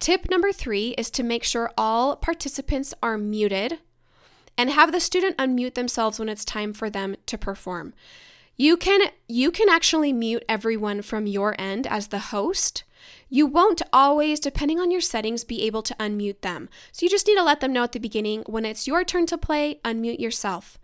Tip 0.00 0.28
number 0.28 0.52
three 0.52 0.90
is 0.98 1.10
to 1.10 1.22
make 1.22 1.44
sure 1.44 1.70
all 1.78 2.16
participants 2.16 2.92
are 3.02 3.16
muted 3.16 3.78
and 4.58 4.70
have 4.70 4.92
the 4.92 5.00
student 5.00 5.36
unmute 5.36 5.74
themselves 5.74 6.18
when 6.18 6.28
it's 6.28 6.44
time 6.44 6.72
for 6.72 6.90
them 6.90 7.16
to 7.26 7.38
perform. 7.38 7.94
You 8.56 8.76
can 8.76 9.10
you 9.28 9.50
can 9.50 9.68
actually 9.68 10.12
mute 10.12 10.44
everyone 10.48 11.02
from 11.02 11.26
your 11.26 11.54
end 11.58 11.86
as 11.86 12.08
the 12.08 12.18
host. 12.18 12.84
You 13.28 13.46
won't 13.46 13.82
always 13.92 14.40
depending 14.40 14.80
on 14.80 14.90
your 14.90 15.00
settings 15.00 15.44
be 15.44 15.62
able 15.62 15.82
to 15.82 15.94
unmute 15.96 16.40
them. 16.40 16.68
So 16.90 17.04
you 17.04 17.10
just 17.10 17.26
need 17.26 17.36
to 17.36 17.42
let 17.42 17.60
them 17.60 17.72
know 17.72 17.82
at 17.82 17.92
the 17.92 17.98
beginning 17.98 18.44
when 18.46 18.64
it's 18.64 18.86
your 18.86 19.04
turn 19.04 19.26
to 19.26 19.36
play, 19.36 19.80
unmute 19.84 20.20
yourself. 20.20 20.78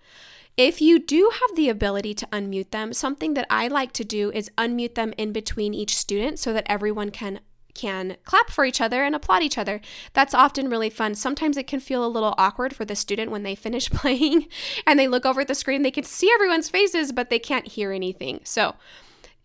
If 0.57 0.83
you 0.83 0.99
do 0.99 1.31
have 1.41 1.57
the 1.57 1.71
ability 1.71 2.13
to 2.15 2.27
unmute 2.27 2.73
them, 2.73 2.93
something 2.93 3.33
that 3.35 3.47
I 3.49 3.69
like 3.69 3.93
to 3.93 4.05
do 4.05 4.31
is 4.33 4.51
unmute 4.59 4.95
them 4.95 5.15
in 5.17 5.33
between 5.33 5.73
each 5.73 5.97
student 5.97 6.39
so 6.39 6.53
that 6.53 6.67
everyone 6.67 7.11
can 7.11 7.41
can 7.75 8.17
clap 8.25 8.51
for 8.51 8.65
each 8.65 8.81
other 8.81 9.05
and 9.05 9.15
applaud 9.15 9.43
each 9.43 9.59
other. 9.59 9.81
That's 10.13 10.35
often 10.35 10.69
really 10.69 10.91
fun. 10.91 11.15
Sometimes 11.15 11.57
it 11.57 11.67
can 11.67 11.81
feel 11.81 12.05
a 12.05 12.09
little 12.09 12.35
awkward 12.39 12.75
for 12.75 12.85
the 12.85 12.97
student 12.97 13.31
when 13.31 13.43
they 13.43 13.55
finish 13.67 13.91
playing 13.91 14.49
and 14.87 14.99
they 14.99 15.09
look 15.09 15.25
over 15.27 15.41
at 15.41 15.49
the 15.49 15.55
screen. 15.55 15.83
They 15.83 15.91
can 15.91 16.05
see 16.05 16.31
everyone's 16.33 16.69
faces, 16.69 17.13
but 17.13 17.31
they 17.31 17.39
can't 17.39 17.67
hear 17.69 17.93
anything. 17.93 18.41
So 18.45 18.75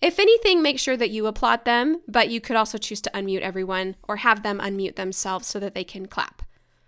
If 0.01 0.19
anything, 0.19 0.61
make 0.61 0.77
sure 0.77 0.95
that 0.97 1.09
you 1.09 1.25
applaud 1.25 1.65
them, 1.65 2.01
but 2.07 2.29
you 2.29 2.39
could 2.39 2.55
also 2.55 2.77
choose 2.77 3.01
to 3.01 3.11
unmute 3.15 3.41
everyone 3.41 3.95
or 4.07 4.17
have 4.17 4.43
them 4.43 4.59
unmute 4.59 4.95
themselves 4.95 5.47
so 5.47 5.59
that 5.59 5.73
they 5.73 5.83
can 5.83 6.05
clap. 6.05 6.43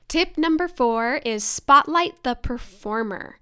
Tip 0.08 0.38
number 0.38 0.67
four 0.67 1.15
is 1.25 1.43
spotlight 1.43 2.24
the 2.24 2.36
performer. 2.36 3.39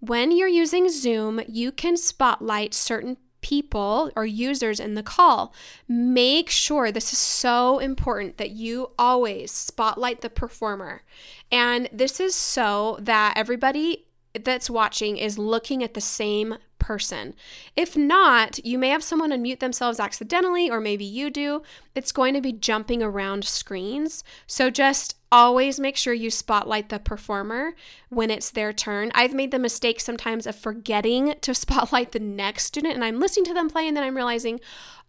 When 0.00 0.30
you're 0.30 0.48
using 0.48 0.88
Zoom, 0.90 1.40
you 1.48 1.72
can 1.72 1.96
spotlight 1.96 2.74
certain 2.74 3.16
people 3.40 4.10
or 4.16 4.26
users 4.26 4.80
in 4.80 4.94
the 4.94 5.02
call. 5.02 5.54
Make 5.86 6.50
sure 6.50 6.90
this 6.90 7.12
is 7.12 7.18
so 7.18 7.78
important 7.78 8.36
that 8.38 8.50
you 8.50 8.90
always 8.98 9.50
spotlight 9.50 10.20
the 10.20 10.30
performer. 10.30 11.02
And 11.50 11.88
this 11.92 12.20
is 12.20 12.34
so 12.34 12.98
that 13.00 13.34
everybody 13.36 14.07
that's 14.44 14.70
watching 14.70 15.16
is 15.16 15.38
looking 15.38 15.82
at 15.82 15.94
the 15.94 16.00
same 16.00 16.56
person. 16.78 17.34
If 17.76 17.96
not, 17.96 18.64
you 18.64 18.78
may 18.78 18.88
have 18.88 19.02
someone 19.02 19.30
unmute 19.30 19.60
themselves 19.60 20.00
accidentally, 20.00 20.70
or 20.70 20.80
maybe 20.80 21.04
you 21.04 21.30
do. 21.30 21.62
It's 21.94 22.12
going 22.12 22.34
to 22.34 22.40
be 22.40 22.52
jumping 22.52 23.02
around 23.02 23.44
screens. 23.44 24.24
So 24.46 24.70
just 24.70 25.16
always 25.30 25.78
make 25.78 25.96
sure 25.96 26.14
you 26.14 26.30
spotlight 26.30 26.88
the 26.88 26.98
performer 26.98 27.74
when 28.08 28.30
it's 28.30 28.50
their 28.50 28.72
turn. 28.72 29.10
I've 29.14 29.34
made 29.34 29.50
the 29.50 29.58
mistake 29.58 30.00
sometimes 30.00 30.46
of 30.46 30.56
forgetting 30.56 31.34
to 31.42 31.54
spotlight 31.54 32.12
the 32.12 32.20
next 32.20 32.64
student, 32.64 32.94
and 32.94 33.04
I'm 33.04 33.20
listening 33.20 33.44
to 33.46 33.54
them 33.54 33.68
play, 33.68 33.86
and 33.86 33.96
then 33.96 34.04
I'm 34.04 34.16
realizing, 34.16 34.60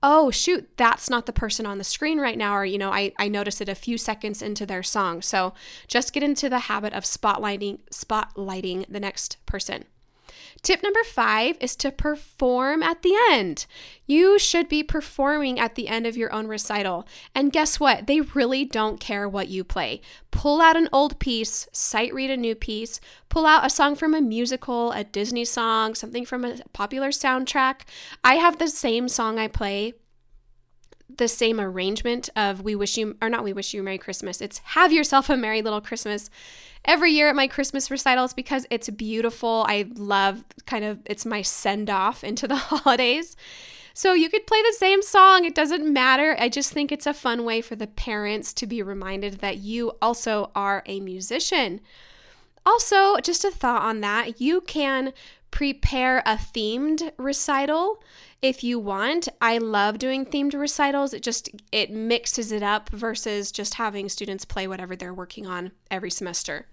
oh, 0.01 0.31
shoot, 0.31 0.69
that's 0.77 1.09
not 1.09 1.25
the 1.25 1.33
person 1.33 1.65
on 1.65 1.77
the 1.77 1.83
screen 1.83 2.19
right 2.19 2.37
now. 2.37 2.55
Or, 2.55 2.65
you 2.65 2.77
know, 2.77 2.91
I, 2.91 3.11
I 3.17 3.27
noticed 3.27 3.61
it 3.61 3.69
a 3.69 3.75
few 3.75 3.97
seconds 3.97 4.41
into 4.41 4.65
their 4.65 4.83
song. 4.83 5.21
So 5.21 5.53
just 5.87 6.13
get 6.13 6.23
into 6.23 6.49
the 6.49 6.59
habit 6.59 6.93
of 6.93 7.03
spotlighting, 7.03 7.79
spotlighting 7.91 8.85
the 8.89 8.99
next 8.99 9.37
person. 9.45 9.85
Tip 10.61 10.83
number 10.83 11.03
five 11.03 11.57
is 11.61 11.75
to 11.77 11.91
perform 11.91 12.83
at 12.83 13.01
the 13.01 13.15
end. 13.31 13.65
You 14.05 14.37
should 14.39 14.67
be 14.67 14.83
performing 14.83 15.59
at 15.59 15.75
the 15.75 15.87
end 15.87 16.05
of 16.05 16.17
your 16.17 16.33
own 16.33 16.47
recital. 16.47 17.07
And 17.33 17.51
guess 17.51 17.79
what? 17.79 18.07
They 18.07 18.21
really 18.21 18.65
don't 18.65 18.99
care 18.99 19.27
what 19.27 19.49
you 19.49 19.63
play. 19.63 20.01
Pull 20.31 20.61
out 20.61 20.77
an 20.77 20.89
old 20.91 21.19
piece, 21.19 21.67
sight 21.71 22.13
read 22.13 22.31
a 22.31 22.37
new 22.37 22.55
piece, 22.55 22.99
pull 23.29 23.45
out 23.45 23.65
a 23.65 23.69
song 23.69 23.95
from 23.95 24.13
a 24.13 24.21
musical, 24.21 24.91
a 24.91 25.03
Disney 25.03 25.45
song, 25.45 25.95
something 25.95 26.25
from 26.25 26.43
a 26.43 26.57
popular 26.73 27.09
soundtrack. 27.09 27.81
I 28.23 28.35
have 28.35 28.59
the 28.59 28.67
same 28.67 29.07
song 29.07 29.39
I 29.39 29.47
play 29.47 29.93
the 31.19 31.27
same 31.27 31.61
arrangement 31.61 32.29
of 32.35 32.61
we 32.61 32.75
wish 32.75 32.97
you 32.97 33.15
or 33.21 33.29
not 33.29 33.43
we 33.43 33.53
wish 33.53 33.73
you 33.73 33.83
merry 33.83 33.99
christmas 33.99 34.41
it's 34.41 34.57
have 34.59 34.91
yourself 34.91 35.29
a 35.29 35.37
merry 35.37 35.61
little 35.61 35.81
christmas 35.81 36.29
every 36.85 37.11
year 37.11 37.29
at 37.29 37.35
my 37.35 37.47
Christmas 37.47 37.91
recitals 37.91 38.33
because 38.33 38.65
it's 38.69 38.89
beautiful. 38.89 39.65
I 39.67 39.87
love 39.95 40.43
kind 40.65 40.85
of 40.85 40.99
it's 41.05 41.25
my 41.25 41.41
send 41.41 41.89
off 41.89 42.23
into 42.23 42.47
the 42.47 42.55
holidays. 42.57 43.35
So 43.93 44.13
you 44.13 44.29
could 44.29 44.47
play 44.47 44.61
the 44.61 44.75
same 44.77 45.01
song, 45.01 45.43
it 45.43 45.55
doesn't 45.55 45.91
matter. 45.91 46.35
I 46.39 46.47
just 46.47 46.71
think 46.71 46.91
it's 46.91 47.07
a 47.07 47.13
fun 47.13 47.43
way 47.43 47.61
for 47.61 47.75
the 47.75 47.87
parents 47.87 48.53
to 48.53 48.67
be 48.67 48.81
reminded 48.81 49.39
that 49.39 49.57
you 49.57 49.91
also 50.01 50.51
are 50.55 50.83
a 50.85 51.01
musician. 51.01 51.81
Also, 52.65 53.17
just 53.17 53.43
a 53.43 53.51
thought 53.51 53.81
on 53.81 53.99
that, 54.01 54.39
you 54.39 54.61
can 54.61 55.11
prepare 55.51 56.19
a 56.19 56.35
themed 56.35 57.11
recital 57.17 58.01
if 58.41 58.63
you 58.63 58.79
want. 58.79 59.27
I 59.41 59.57
love 59.57 59.99
doing 59.99 60.25
themed 60.25 60.53
recitals. 60.53 61.13
It 61.13 61.23
just 61.23 61.49
it 61.71 61.91
mixes 61.91 62.51
it 62.51 62.63
up 62.63 62.89
versus 62.89 63.51
just 63.51 63.75
having 63.75 64.09
students 64.09 64.45
play 64.45 64.67
whatever 64.67 64.95
they're 64.95 65.13
working 65.13 65.45
on 65.45 65.71
every 65.91 66.11
semester. 66.11 66.67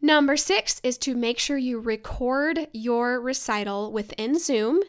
Number 0.00 0.36
6 0.36 0.80
is 0.82 0.98
to 0.98 1.14
make 1.14 1.38
sure 1.38 1.56
you 1.56 1.80
record 1.80 2.68
your 2.72 3.20
recital 3.20 3.90
within 3.90 4.38
Zoom 4.38 4.82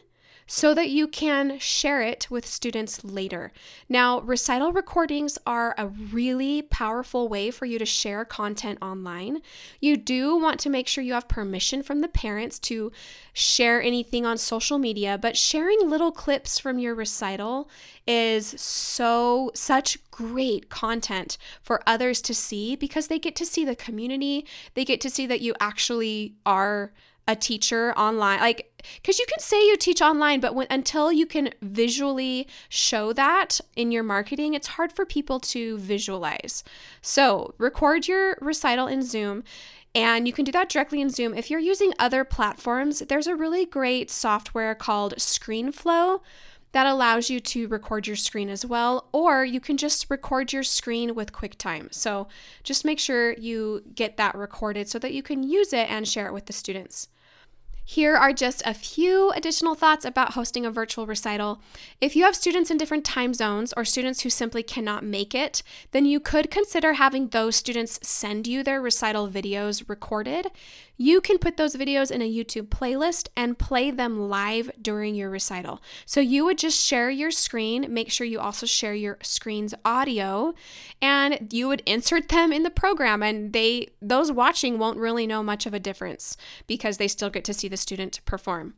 so 0.50 0.72
that 0.72 0.88
you 0.88 1.06
can 1.06 1.58
share 1.58 2.00
it 2.00 2.26
with 2.30 2.46
students 2.46 3.04
later. 3.04 3.52
Now, 3.86 4.20
recital 4.22 4.72
recordings 4.72 5.38
are 5.46 5.74
a 5.76 5.88
really 5.88 6.62
powerful 6.62 7.28
way 7.28 7.50
for 7.50 7.66
you 7.66 7.78
to 7.78 7.84
share 7.84 8.24
content 8.24 8.78
online. 8.80 9.42
You 9.78 9.98
do 9.98 10.36
want 10.36 10.58
to 10.60 10.70
make 10.70 10.88
sure 10.88 11.04
you 11.04 11.12
have 11.12 11.28
permission 11.28 11.82
from 11.82 12.00
the 12.00 12.08
parents 12.08 12.58
to 12.60 12.90
share 13.34 13.82
anything 13.82 14.24
on 14.24 14.38
social 14.38 14.78
media, 14.78 15.18
but 15.20 15.36
sharing 15.36 15.88
little 15.88 16.10
clips 16.10 16.58
from 16.58 16.78
your 16.78 16.94
recital 16.94 17.68
is 18.06 18.58
so 18.58 19.50
such 19.54 19.98
great 20.10 20.70
content 20.70 21.36
for 21.62 21.82
others 21.86 22.22
to 22.22 22.32
see 22.32 22.74
because 22.74 23.08
they 23.08 23.18
get 23.18 23.36
to 23.36 23.44
see 23.44 23.66
the 23.66 23.76
community, 23.76 24.46
they 24.72 24.84
get 24.86 24.98
to 25.02 25.10
see 25.10 25.26
that 25.26 25.42
you 25.42 25.54
actually 25.60 26.34
are 26.46 26.94
a 27.28 27.36
teacher 27.36 27.92
online 27.96 28.40
like 28.40 28.82
because 28.96 29.18
you 29.18 29.26
can 29.28 29.38
say 29.38 29.60
you 29.66 29.76
teach 29.76 30.00
online 30.00 30.40
but 30.40 30.54
when, 30.54 30.66
until 30.70 31.12
you 31.12 31.26
can 31.26 31.50
visually 31.60 32.48
show 32.70 33.12
that 33.12 33.60
in 33.76 33.92
your 33.92 34.02
marketing 34.02 34.54
it's 34.54 34.66
hard 34.68 34.90
for 34.90 35.04
people 35.04 35.38
to 35.38 35.76
visualize 35.78 36.64
so 37.02 37.54
record 37.58 38.08
your 38.08 38.36
recital 38.40 38.86
in 38.86 39.02
zoom 39.02 39.44
and 39.94 40.26
you 40.26 40.32
can 40.32 40.44
do 40.44 40.50
that 40.50 40.70
directly 40.70 41.02
in 41.02 41.10
zoom 41.10 41.34
if 41.34 41.50
you're 41.50 41.60
using 41.60 41.92
other 41.98 42.24
platforms 42.24 43.00
there's 43.10 43.26
a 43.26 43.36
really 43.36 43.66
great 43.66 44.10
software 44.10 44.74
called 44.74 45.14
screenflow 45.16 46.20
that 46.72 46.86
allows 46.86 47.30
you 47.30 47.40
to 47.40 47.66
record 47.68 48.06
your 48.06 48.16
screen 48.16 48.50
as 48.50 48.64
well, 48.64 49.08
or 49.12 49.44
you 49.44 49.58
can 49.58 49.76
just 49.76 50.10
record 50.10 50.52
your 50.52 50.62
screen 50.62 51.14
with 51.14 51.32
QuickTime. 51.32 51.92
So 51.94 52.28
just 52.62 52.84
make 52.84 52.98
sure 52.98 53.32
you 53.32 53.82
get 53.94 54.18
that 54.18 54.34
recorded 54.34 54.88
so 54.88 54.98
that 54.98 55.14
you 55.14 55.22
can 55.22 55.42
use 55.42 55.72
it 55.72 55.90
and 55.90 56.06
share 56.06 56.26
it 56.26 56.34
with 56.34 56.46
the 56.46 56.52
students. 56.52 57.08
Here 57.90 58.14
are 58.14 58.34
just 58.34 58.62
a 58.66 58.74
few 58.74 59.30
additional 59.30 59.74
thoughts 59.74 60.04
about 60.04 60.34
hosting 60.34 60.66
a 60.66 60.70
virtual 60.70 61.06
recital. 61.06 61.62
If 62.02 62.14
you 62.14 62.24
have 62.24 62.36
students 62.36 62.70
in 62.70 62.76
different 62.76 63.02
time 63.02 63.32
zones 63.32 63.72
or 63.78 63.84
students 63.86 64.20
who 64.20 64.28
simply 64.28 64.62
cannot 64.62 65.04
make 65.04 65.34
it, 65.34 65.62
then 65.92 66.04
you 66.04 66.20
could 66.20 66.50
consider 66.50 66.92
having 66.92 67.28
those 67.28 67.56
students 67.56 67.98
send 68.06 68.46
you 68.46 68.62
their 68.62 68.82
recital 68.82 69.26
videos 69.26 69.88
recorded. 69.88 70.48
You 70.98 71.22
can 71.22 71.38
put 71.38 71.56
those 71.56 71.76
videos 71.76 72.10
in 72.10 72.20
a 72.20 72.30
YouTube 72.30 72.68
playlist 72.68 73.28
and 73.34 73.58
play 73.58 73.90
them 73.90 74.28
live 74.28 74.70
during 74.82 75.14
your 75.14 75.30
recital. 75.30 75.80
So 76.04 76.20
you 76.20 76.44
would 76.44 76.58
just 76.58 76.84
share 76.84 77.08
your 77.08 77.30
screen, 77.30 77.86
make 77.88 78.10
sure 78.10 78.26
you 78.26 78.38
also 78.38 78.66
share 78.66 78.94
your 78.94 79.16
screen's 79.22 79.74
audio, 79.86 80.54
and 81.00 81.48
you 81.52 81.68
would 81.68 81.82
insert 81.86 82.28
them 82.28 82.52
in 82.52 82.64
the 82.64 82.70
program 82.70 83.22
and 83.22 83.54
they 83.54 83.88
those 84.02 84.30
watching 84.30 84.78
won't 84.78 84.98
really 84.98 85.26
know 85.26 85.42
much 85.42 85.64
of 85.64 85.72
a 85.72 85.80
difference 85.80 86.36
because 86.66 86.98
they 86.98 87.08
still 87.08 87.30
get 87.30 87.44
to 87.44 87.54
see 87.54 87.68
the 87.68 87.77
student 87.78 88.12
to 88.12 88.22
perform. 88.22 88.74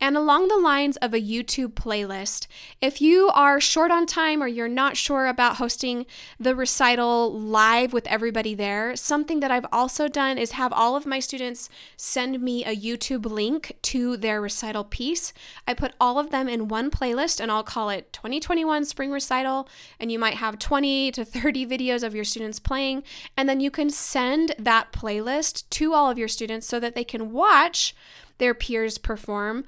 And 0.00 0.16
along 0.16 0.48
the 0.48 0.58
lines 0.58 0.96
of 0.96 1.14
a 1.14 1.20
YouTube 1.20 1.74
playlist, 1.74 2.48
if 2.80 3.00
you 3.00 3.30
are 3.34 3.60
short 3.60 3.92
on 3.92 4.04
time 4.04 4.42
or 4.42 4.48
you're 4.48 4.66
not 4.66 4.96
sure 4.96 5.26
about 5.26 5.56
hosting 5.56 6.06
the 6.40 6.56
recital 6.56 7.32
live 7.32 7.92
with 7.92 8.06
everybody 8.08 8.54
there, 8.54 8.96
something 8.96 9.38
that 9.40 9.52
I've 9.52 9.66
also 9.70 10.08
done 10.08 10.38
is 10.38 10.52
have 10.52 10.72
all 10.72 10.96
of 10.96 11.06
my 11.06 11.20
students 11.20 11.68
send 11.96 12.42
me 12.42 12.64
a 12.64 12.74
YouTube 12.74 13.26
link 13.26 13.76
to 13.82 14.16
their 14.16 14.40
recital 14.40 14.82
piece. 14.82 15.32
I 15.68 15.74
put 15.74 15.94
all 16.00 16.18
of 16.18 16.30
them 16.30 16.48
in 16.48 16.66
one 16.66 16.90
playlist 16.90 17.38
and 17.38 17.52
I'll 17.52 17.62
call 17.62 17.88
it 17.88 18.12
2021 18.12 18.84
Spring 18.84 19.12
Recital. 19.12 19.68
And 20.00 20.10
you 20.10 20.18
might 20.18 20.34
have 20.34 20.58
20 20.58 21.12
to 21.12 21.24
30 21.24 21.66
videos 21.66 22.02
of 22.02 22.14
your 22.14 22.24
students 22.24 22.58
playing. 22.58 23.04
And 23.36 23.48
then 23.48 23.60
you 23.60 23.70
can 23.70 23.88
send 23.88 24.56
that 24.58 24.92
playlist 24.92 25.68
to 25.70 25.94
all 25.94 26.10
of 26.10 26.18
your 26.18 26.28
students 26.28 26.66
so 26.66 26.80
that 26.80 26.94
they 26.94 27.04
can 27.04 27.32
watch 27.32 27.94
their 28.42 28.54
peers 28.54 28.98
perform. 28.98 29.64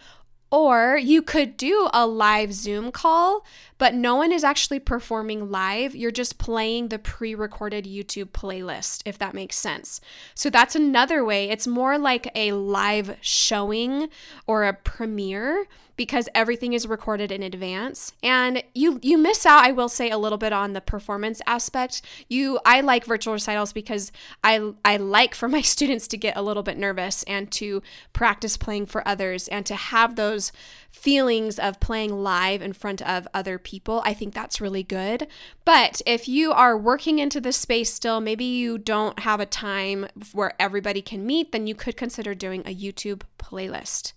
Or 0.51 0.97
you 0.97 1.23
could 1.23 1.57
do 1.57 1.89
a 1.93 2.07
live 2.07 2.53
Zoom 2.53 2.93
call, 2.93 3.45
but 3.79 3.95
no 3.95 4.17
one 4.17 4.31
is 4.31 4.45
actually 4.45 4.79
performing 4.81 5.51
live. 5.51 5.97
You're 5.97 6.11
just 6.11 6.39
playing 6.39 6.89
the 6.89 6.99
pre 6.99 7.35
recorded 7.35 7.87
YouTube 7.87 8.31
playlist, 8.31 9.03
if 9.05 9.17
that 9.19 9.35
makes 9.35 9.57
sense. 9.57 10.01
So 10.35 10.51
that's 10.51 10.77
another 10.77 11.25
way. 11.25 11.51
It's 11.51 11.67
more 11.67 11.99
like 11.99 12.31
a 12.35 12.53
live 12.53 13.17
showing 13.21 14.09
or 14.47 14.65
a 14.65 14.75
premiere 14.75 15.67
because 15.97 16.29
everything 16.35 16.73
is 16.73 16.87
recorded 16.87 17.31
in 17.31 17.43
advance. 17.43 18.13
And 18.23 18.63
you 18.75 18.99
you 19.03 19.19
miss 19.19 19.47
out 19.47 19.65
i 19.65 19.73
will 19.73 19.89
say 19.89 20.11
a 20.11 20.19
little 20.19 20.39
bit 20.39 20.53
on 20.53 20.73
the 20.73 20.81
performance 20.81 21.41
aspect. 21.47 22.03
You 22.29 22.59
i 22.65 22.81
like 22.81 23.05
virtual 23.05 23.35
recitals 23.35 23.73
because 23.73 24.13
i 24.43 24.73
i 24.85 24.97
like 24.97 25.35
for 25.35 25.49
my 25.49 25.61
students 25.75 26.09
to 26.09 26.17
get 26.17 26.37
a 26.37 26.43
little 26.43 26.63
bit 26.63 26.79
nervous 26.79 27.23
and 27.25 27.51
to 27.53 27.83
practice 28.13 28.57
playing 28.57 28.87
for 28.87 29.07
others 29.07 29.49
and 29.49 29.65
to 29.67 29.75
have 29.75 30.17
those 30.17 30.53
feelings 30.91 31.59
of 31.59 31.81
playing 31.81 32.23
live 32.23 32.63
in 32.63 32.73
front 32.73 33.03
of 33.03 33.27
other 33.35 33.59
people. 33.59 34.01
I 34.05 34.15
think 34.15 34.33
that's 34.33 34.61
really 34.61 34.85
good. 34.85 35.27
But 35.65 36.01
if 36.07 36.29
you 36.29 36.53
are 36.53 36.79
working 36.79 37.19
into 37.19 37.41
this 37.41 37.57
space 37.57 37.93
still 37.93 38.21
maybe 38.21 38.45
you 38.45 38.79
don't 38.79 39.21
have 39.21 39.41
a 39.41 39.47
time 39.47 40.07
where 40.33 40.53
everybody 40.59 41.03
can 41.03 41.27
meet 41.27 41.53
then 41.53 41.67
you 41.67 41.75
could 41.75 41.97
consider 41.97 42.35
doing 42.35 42.63
a 42.63 42.75
youtube 42.75 43.23
playlist 43.39 44.13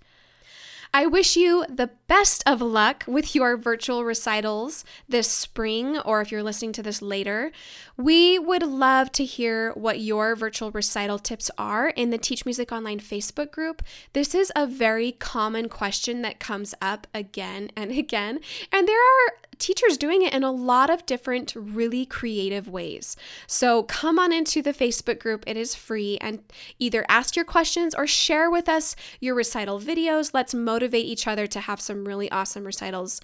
I 0.94 1.06
wish 1.06 1.36
you 1.36 1.66
the 1.70 1.92
best 2.08 2.44
of 2.46 2.62
luck 2.62 3.04
with 3.08 3.36
your 3.36 3.58
virtual 3.58 4.04
recitals 4.04 4.86
this 5.08 5.30
spring, 5.30 5.98
or 6.00 6.22
if 6.22 6.32
you're 6.32 6.44
listening 6.44 6.72
to 6.74 6.84
this 6.84 7.02
later. 7.02 7.52
We 7.98 8.40
would 8.40 8.64
love 8.64 9.12
to 9.14 9.26
hear 9.26 9.72
what 9.74 10.00
your 10.00 10.36
virtual 10.36 10.72
recital 10.72 11.20
tips 11.20 11.52
are 11.58 11.90
in 11.90 12.10
the 12.10 12.18
Teach 12.18 12.46
Music 12.46 12.72
Online 12.72 13.00
Facebook 13.00 13.52
group. 13.52 13.82
This 14.14 14.34
is 14.34 14.52
a 14.56 14.66
very 14.68 15.12
common 15.14 15.70
question 15.70 16.22
that 16.22 16.40
comes 16.40 16.74
up 16.82 17.08
again 17.14 17.70
and 17.76 17.92
again, 17.98 18.40
and 18.72 18.88
there 18.88 19.00
are 19.00 19.34
teachers 19.60 19.98
doing 19.98 20.22
it 20.22 20.34
in 20.34 20.44
a 20.44 20.52
lot 20.52 20.90
of 20.90 21.06
different, 21.06 21.54
really 21.56 22.06
creative 22.06 22.68
ways. 22.68 23.16
So 23.48 23.84
come 23.84 24.20
on 24.20 24.32
into 24.32 24.62
the 24.62 24.74
Facebook 24.74 25.20
group, 25.20 25.44
it 25.48 25.58
is 25.58 25.76
free, 25.76 26.18
and 26.22 26.40
either 26.80 27.06
ask 27.10 27.36
your 27.36 27.46
questions 27.46 27.94
or 27.96 28.08
share 28.08 28.50
with 28.50 28.70
us 28.70 28.96
your 29.20 29.36
recital 29.36 29.80
videos. 29.80 30.32
Let's 30.34 30.54
motivate 30.54 31.06
each 31.06 31.28
other 31.28 31.48
to 31.48 31.60
have 31.60 31.82
some 31.82 32.06
really 32.06 32.32
awesome 32.32 32.64
recitals 32.64 33.22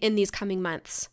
in 0.00 0.14
these 0.14 0.30
coming 0.30 0.62
months. 0.62 1.08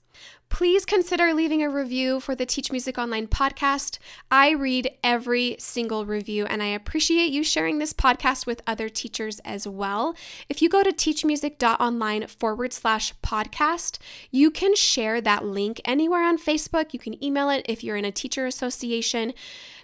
Please 0.49 0.85
consider 0.85 1.33
leaving 1.33 1.63
a 1.63 1.69
review 1.69 2.19
for 2.19 2.33
the 2.33 2.45
Teach 2.45 2.71
Music 2.71 2.97
Online 2.97 3.27
podcast. 3.27 3.97
I 4.31 4.51
read 4.51 4.89
every 5.03 5.57
single 5.59 6.05
review 6.05 6.45
and 6.45 6.63
I 6.63 6.67
appreciate 6.67 7.31
you 7.31 7.43
sharing 7.43 7.79
this 7.79 7.91
podcast 7.91 8.45
with 8.45 8.61
other 8.65 8.87
teachers 8.87 9.39
as 9.39 9.67
well. 9.67 10.15
If 10.47 10.61
you 10.61 10.69
go 10.69 10.81
to 10.81 10.93
teachmusic.online 10.93 12.27
forward 12.27 12.71
slash 12.71 13.13
podcast, 13.21 13.97
you 14.31 14.49
can 14.49 14.75
share 14.75 15.19
that 15.19 15.43
link 15.43 15.81
anywhere 15.83 16.23
on 16.23 16.37
Facebook. 16.37 16.93
You 16.93 16.99
can 16.99 17.21
email 17.21 17.49
it 17.49 17.65
if 17.67 17.83
you're 17.83 17.97
in 17.97 18.05
a 18.05 18.11
teacher 18.11 18.45
association 18.45 19.33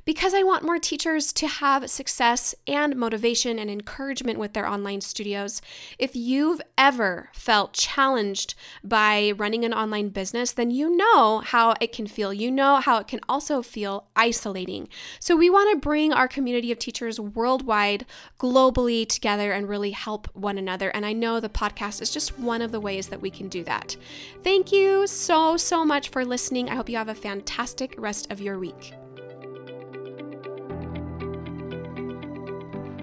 because 0.06 0.34
I 0.34 0.44
want 0.44 0.64
more 0.64 0.80
teachers 0.80 1.32
to 1.34 1.48
have 1.48 1.90
success 1.90 2.56
and 2.68 2.96
motivation 2.96 3.60
and 3.60 3.70
encouragement 3.70 4.40
with 4.40 4.54
their 4.54 4.68
online 4.68 5.02
studios. 5.02 5.62
If 6.00 6.16
you've 6.16 6.62
ever 6.78 7.30
felt 7.34 7.74
challenged 7.74 8.56
by 8.84 9.34
running 9.36 9.64
an 9.66 9.74
online 9.74 10.10
business, 10.10 10.52
then 10.52 10.72
you 10.72 10.96
know 10.96 11.40
how 11.40 11.76
it 11.80 11.92
can 11.92 12.08
feel. 12.08 12.34
You 12.34 12.52
know 12.52 12.78
how 12.78 12.98
it 12.98 13.08
can 13.08 13.20
also 13.30 13.62
feel 13.62 14.08
isolating. 14.16 14.88
So, 15.20 15.36
we 15.36 15.50
want 15.50 15.72
to 15.72 15.80
bring 15.80 16.14
our 16.14 16.28
community 16.28 16.72
of 16.72 16.80
teachers 16.80 17.20
worldwide, 17.20 18.06
globally 18.40 19.08
together 19.08 19.52
and 19.52 19.68
really 19.68 19.92
help 19.92 20.28
one 20.36 20.58
another. 20.58 20.90
And 20.90 21.06
I 21.06 21.14
know 21.14 21.40
the 21.40 21.50
podcast 21.50 22.02
is 22.02 22.12
just 22.12 22.38
one 22.40 22.62
of 22.62 22.72
the 22.72 22.80
ways 22.80 23.08
that 23.08 23.22
we 23.22 23.30
can 23.30 23.48
do 23.48 23.64
that. 23.64 23.96
Thank 24.44 24.72
you 24.72 25.08
so, 25.08 25.58
so 25.58 25.86
much 25.86 26.10
for 26.10 26.26
listening. 26.26 26.70
I 26.70 26.76
hope 26.76 26.90
you 26.90 26.98
have 26.98 27.10
a 27.10 27.16
fantastic 27.16 27.96
rest 27.98 28.32
of 28.32 28.42
your 28.42 28.60
week. 28.60 28.94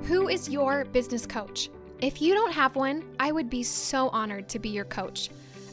Who 0.09 0.29
is 0.29 0.49
your 0.49 0.87
business 0.87 1.27
coach? 1.27 1.69
If 2.01 2.23
you 2.23 2.33
don't 2.33 2.55
have 2.55 2.77
one, 2.77 3.05
I 3.21 3.31
would 3.31 3.51
be 3.51 3.63
so 3.63 4.09
honored 4.09 4.49
to 4.49 4.59
be 4.59 4.71
your 4.71 4.87
coach. 4.87 5.29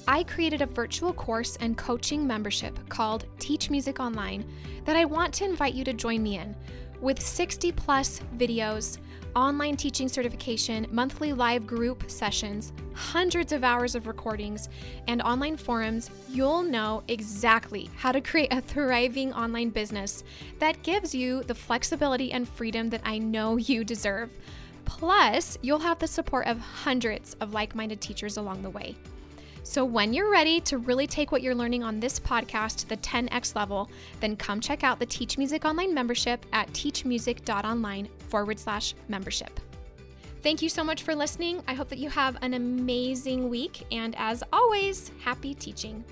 I 0.10 0.24
created 0.24 0.62
a 0.62 0.66
virtual 0.66 1.14
course 1.14 1.56
and 1.62 1.78
coaching 1.78 2.28
membership 2.28 2.78
called 2.90 3.28
Teach 3.40 3.70
Music 3.70 4.02
Online 4.02 4.44
that 4.84 4.98
I 4.98 5.06
want 5.06 5.34
to 5.36 5.46
invite 5.46 5.74
you 5.74 5.86
to 5.86 5.94
join 5.94 6.22
me 6.22 6.38
in. 6.38 6.54
With 7.00 7.22
60 7.22 7.72
plus 7.72 8.20
videos, 8.36 8.98
online 9.36 9.76
teaching 9.76 10.08
certification, 10.08 10.88
monthly 10.92 11.34
live 11.34 11.68
group 11.68 12.10
sessions, 12.10 12.72
hundreds 12.94 13.52
of 13.52 13.64
hours 13.64 13.94
of 13.94 14.08
recordings, 14.08 14.70
and 15.08 15.22
online 15.22 15.58
forums, 15.58 16.10
you'll 16.30 16.64
know 16.64 17.04
exactly 17.10 17.90
how 17.98 18.12
to 18.12 18.22
create 18.22 18.54
a 18.54 18.62
thriving 18.62 19.34
online 19.34 19.70
business 19.70 20.24
that 20.60 20.82
gives 20.84 21.14
you 21.14 21.44
the 21.44 21.56
flexibility 21.56 22.32
and 22.32 22.48
freedom 22.48 22.90
that 22.90 23.02
I 23.04 23.18
know 23.18 23.58
you 23.58 23.84
deserve. 23.84 24.32
Plus, 24.86 25.58
you'll 25.62 25.80
have 25.80 26.00
the 26.00 26.08
support 26.08 26.48
of 26.48 26.60
hundreds 26.60 27.34
of 27.42 27.54
like 27.54 27.76
minded 27.76 28.00
teachers 28.00 28.38
along 28.38 28.62
the 28.62 28.70
way. 28.70 28.96
So, 29.68 29.84
when 29.84 30.14
you're 30.14 30.32
ready 30.32 30.62
to 30.62 30.78
really 30.78 31.08
take 31.08 31.32
what 31.32 31.42
you're 31.42 31.56
learning 31.56 31.84
on 31.84 32.00
this 32.00 32.20
podcast 32.20 32.78
to 32.78 32.88
the 32.88 32.98
10x 32.98 33.56
level, 33.56 33.90
then 34.20 34.36
come 34.36 34.62
check 34.62 34.84
out 34.84 35.00
the 35.00 35.08
Teach 35.08 35.40
Music 35.40 35.66
Online 35.66 35.92
membership 35.92 36.46
at 36.54 36.72
teachmusic.online 36.72 38.08
forward 38.30 38.60
slash 38.60 38.94
membership. 39.08 39.60
Thank 40.44 40.62
you 40.62 40.70
so 40.70 40.84
much 40.84 41.02
for 41.02 41.16
listening. 41.16 41.64
I 41.68 41.74
hope 41.74 41.90
that 41.90 41.98
you 41.98 42.12
have 42.12 42.38
an 42.44 42.54
amazing 42.54 43.50
week. 43.50 43.88
And 43.92 44.16
as 44.20 44.44
always, 44.54 45.10
happy 45.24 45.56
teaching. 45.56 46.06